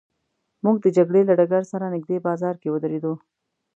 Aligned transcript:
موږ 0.63 0.75
د 0.81 0.85
جګړې 0.97 1.21
له 1.29 1.33
ډګر 1.39 1.63
سره 1.71 1.85
نږدې 1.95 2.17
بازار 2.27 2.55
کې 2.61 2.69
ودرېدو. 2.73 3.13